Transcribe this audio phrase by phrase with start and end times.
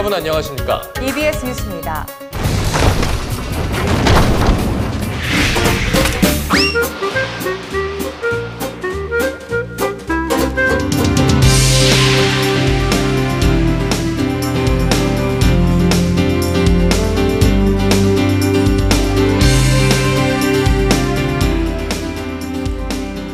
[0.00, 0.80] 여러분 안녕하십니까?
[1.02, 2.06] EBS 뉴스입니다.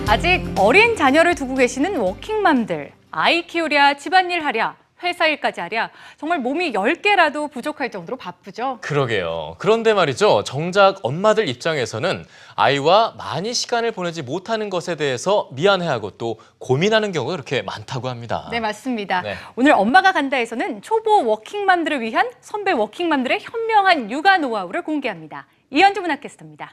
[0.09, 2.91] 아직 어린 자녀를 두고 계시는 워킹맘들.
[3.13, 5.91] 아이 키우랴, 집안일 하랴, 회사 일까지 하랴.
[6.17, 8.79] 정말 몸이 10개라도 부족할 정도로 바쁘죠.
[8.81, 9.57] 그러게요.
[9.59, 10.45] 그런데 말이죠.
[10.45, 17.63] 정작 엄마들 입장에서는 아이와 많이 시간을 보내지 못하는 것에 대해서 미안해하고 또 고민하는 경우가 그렇게
[17.63, 18.49] 많다고 합니다.
[18.51, 19.23] 네, 맞습니다.
[19.23, 19.35] 네.
[19.57, 25.47] 오늘 엄마가 간다에서는 초보 워킹맘들을 위한 선배 워킹맘들의 현명한 육아 노하우를 공개합니다.
[25.71, 26.73] 이현주 문학캐스터입니다.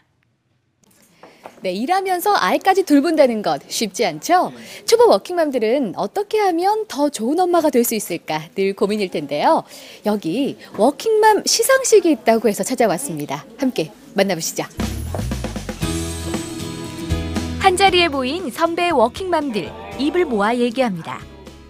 [1.63, 4.51] 네, 일하면서 아이까지 돌본다는 것 쉽지 않죠?
[4.85, 9.63] 초보 워킹맘들은 어떻게 하면 더 좋은 엄마가 될 수 있을까 늘 고민일 텐데요.
[10.05, 13.45] 여기 워킹맘 시상식이 있다고 해서 찾아왔습니다.
[13.57, 14.63] 함께 만나보시죠.
[17.59, 21.19] 한자리에 모인 선배 워킹맘들 입을 모아 얘기합니다.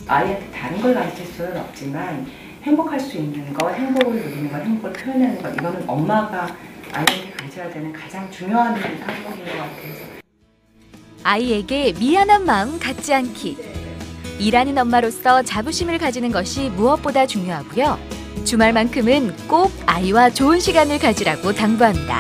[0.08, 2.26] 아이한테 다른 걸 가르칠 수는 없지만
[2.64, 6.56] 행복할 수 있는 것, 행복을 누리는 것, 행복을 표현하는 것 이거는 엄마가
[6.94, 10.04] 아이한테 가져야 되는 가장 중요한 항목인 것 같아요.
[11.24, 13.58] 아이에게 미안한 마음 갖지 않기.
[14.40, 17.98] 일하는 엄마로서 자부심을 가지는 것이 무엇보다 중요하고요.
[18.46, 22.20] 주말만큼은 꼭 아이와 좋은 시간을 가지라고 당부합니다.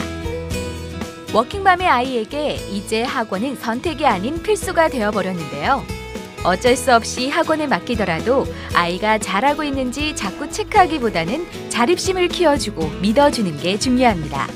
[1.34, 6.03] 워킹맘의 아이에게 이제 학원은 선택이 아닌 필수가 되어버렸는데요.
[6.44, 14.48] 어쩔 수 없이 학원에 맡기더라도 아이가 잘하고 있는지 자꾸 체크하기보다는 자립심을 키워주고 믿어주는 게 중요합니다.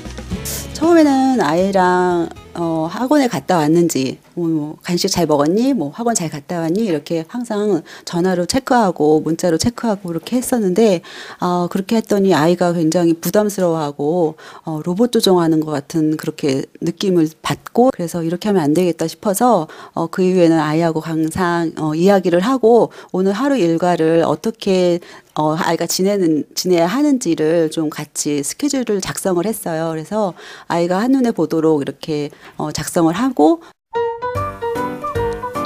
[0.74, 5.74] 처음에는 아이랑 어, 학원에 갔다 왔는지, 뭐, 뭐, 간식 잘 먹었니?
[5.74, 6.84] 뭐, 학원 잘 갔다 왔니?
[6.84, 11.00] 이렇게 항상 전화로 체크하고, 문자로 체크하고, 그렇게 했었는데,
[11.40, 18.22] 어, 그렇게 했더니 아이가 굉장히 부담스러워하고, 어, 로봇 조종하는 것 같은 그렇게 느낌을 받고, 그래서
[18.22, 23.56] 이렇게 하면 안 되겠다 싶어서, 어, 그 이후에는 아이하고 항상, 어, 이야기를 하고, 오늘 하루
[23.56, 25.00] 일과를 어떻게
[25.38, 29.90] 어, 아이가 지내는, 지내야 하는지를 좀 같이 스케줄을 작성을 했어요.
[29.90, 30.34] 그래서
[30.66, 33.62] 아이가 한눈에 보도록 이렇게 어, 작성을 하고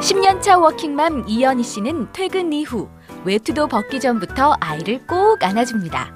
[0.03, 2.89] 10년차 워킹맘 이연희 씨는 퇴근 이후
[3.25, 6.13] 외투도 벗기 전부터 아이를 꼭 안아줍니다.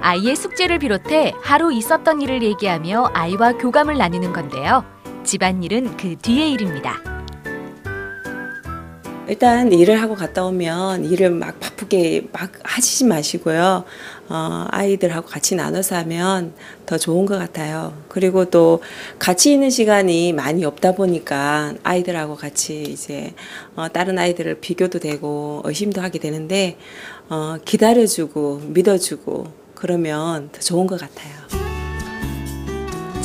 [0.00, 4.84] 아이의 숙제를 비롯해 하루 있었던 일을 얘기하며 아이와 교감을 나누는 건데요.
[5.24, 7.17] 집안일은 그 뒤의 일입니다.
[9.28, 13.84] 일단 일을 하고 갔다 오면 일을 막 바쁘게 막 하시지 마시고요.
[14.30, 16.54] 어, 아이들하고 같이 나눠서 하면
[16.86, 17.92] 더 좋은 것 같아요.
[18.08, 18.82] 그리고 또
[19.18, 23.34] 같이 있는 시간이 많이 없다 보니까 아이들하고 같이 이제
[23.76, 26.78] 어, 다른 아이들을 비교도 되고 의심도 하게 되는데
[27.28, 31.57] 어, 기다려주고 믿어주고 그러면 더 좋은 것 같아요.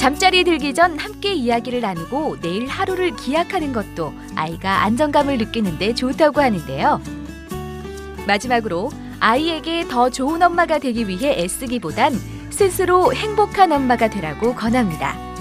[0.03, 7.01] 잠자리에 들기 전 함께 이야기를 나누고 내일 하루를 기약하는 것도 아이가 안정감을 느끼는데 좋다고 하는데요.
[8.27, 8.91] 마지막으로
[9.21, 12.11] 아이에게 더 좋은 엄마가 되기 위해 애쓰기보단
[12.49, 15.32] 스스로 행복한 엄마가 되라고 권합니다.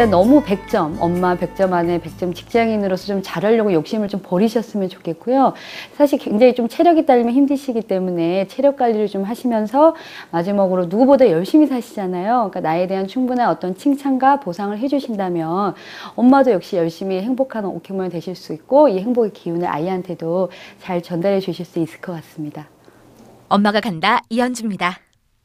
[0.00, 5.52] 일단 너무 100점, 엄마 100점 안에 100점 직장인으로서 좀 잘하려고 욕심을 좀 버리셨으면 좋겠고요.
[5.92, 9.94] 사실 굉장히 좀 체력이 딸리면 힘드시기 때문에 체력 관리를 좀 하시면서
[10.30, 12.48] 마지막으로 누구보다 열심히 사시잖아요.
[12.50, 15.74] 그러니까 나에 대한 충분한 어떤 칭찬과 보상을 해주신다면
[16.16, 21.66] 엄마도 역시 열심히 행복한 오케모이 되실 수 있고 이 행복의 기운을 아이한테도 잘 전달해 주실
[21.66, 22.70] 수 있을 것 같습니다.
[23.50, 25.09] 엄마가 간다 이현주입니다.